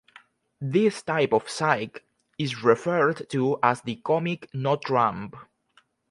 This 0.61 1.03
type 1.03 1.31
of 1.31 1.47
psych 1.47 2.03
is 2.39 2.63
referred 2.63 3.29
to 3.29 3.59
as 3.61 3.83
the 3.83 3.97
comic 3.97 4.51
notrump. 4.51 5.35